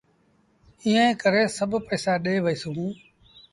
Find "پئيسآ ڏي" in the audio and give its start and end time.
1.87-2.35